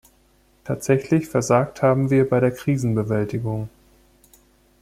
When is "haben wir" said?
1.83-2.27